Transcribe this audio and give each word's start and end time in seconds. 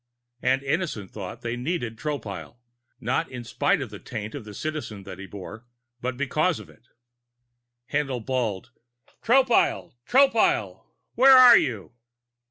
And 0.41 0.63
Innison 0.63 1.07
thought 1.07 1.43
they 1.43 1.55
needed 1.55 1.95
Tropile 1.95 2.57
not 2.99 3.29
in 3.29 3.43
spite 3.43 3.83
of 3.83 3.91
the 3.91 3.99
taint 3.99 4.33
of 4.33 4.45
the 4.45 4.55
Citizen 4.55 5.03
that 5.03 5.19
he 5.19 5.27
bore, 5.27 5.67
but 6.01 6.17
because 6.17 6.59
of 6.59 6.71
it. 6.71 6.87
Haendl 7.93 8.25
bawled: 8.25 8.71
"Tropile! 9.23 9.93
Tropile, 10.07 10.85
where 11.13 11.37
are 11.37 11.55
you?" 11.59 11.91